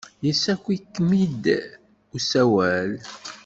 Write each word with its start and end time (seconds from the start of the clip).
Yessaki-kem-id 0.25 1.43
usawal? 2.15 2.91